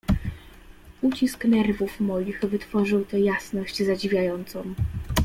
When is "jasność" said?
3.19-3.77